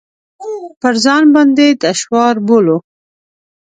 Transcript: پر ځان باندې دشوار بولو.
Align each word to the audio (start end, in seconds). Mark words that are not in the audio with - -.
پر 0.81 0.93
ځان 1.03 1.23
باندې 1.35 1.67
دشوار 1.83 2.35
بولو. 2.47 2.77